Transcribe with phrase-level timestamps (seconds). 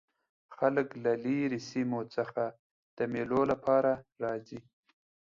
[0.57, 2.43] خلک له ليري سیمو څخه
[2.97, 3.93] د مېلو له پاره
[4.23, 4.59] راځي.